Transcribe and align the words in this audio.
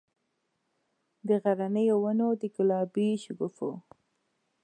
د 1.27 1.29
غرنیو 1.43 1.97
ونو، 2.03 2.29
د 2.41 2.43
ګلابي 2.55 3.09
شګوفو، 3.23 3.71